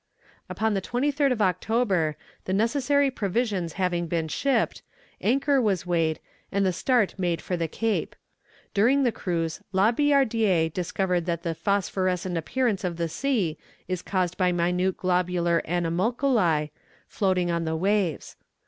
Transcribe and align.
Upon 0.49 0.73
the 0.73 0.81
23rd 0.81 1.31
of 1.31 1.43
October, 1.43 2.17
the 2.45 2.53
necessary 2.53 3.11
provisions 3.11 3.73
having 3.73 4.07
been 4.07 4.27
shipped, 4.29 4.81
anchor 5.21 5.61
was 5.61 5.85
weighed, 5.85 6.19
and 6.51 6.65
the 6.65 6.73
start 6.73 7.13
made 7.19 7.39
for 7.39 7.55
the 7.55 7.67
Cape. 7.67 8.15
During 8.73 9.03
the 9.03 9.11
cruise, 9.11 9.61
La 9.71 9.91
Billardière 9.91 10.73
discovered 10.73 11.27
that 11.27 11.43
the 11.43 11.53
phosphorescent 11.53 12.35
appearance 12.35 12.83
of 12.83 12.97
the 12.97 13.07
sea 13.09 13.59
is 13.87 14.01
caused 14.01 14.37
by 14.37 14.51
minute 14.51 14.97
globular 14.97 15.61
animalculi, 15.65 16.71
floating 17.07 17.49
in 17.49 17.65
the 17.65 17.75
waves. 17.75 18.37